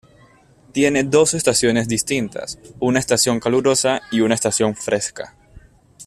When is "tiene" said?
0.71-1.03